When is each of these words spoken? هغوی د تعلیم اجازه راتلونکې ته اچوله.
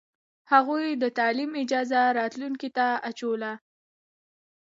هغوی 0.51 0.85
د 0.93 1.03
تعلیم 1.17 1.51
اجازه 1.63 2.01
راتلونکې 2.19 2.69
ته 2.77 2.85
اچوله. 3.09 3.53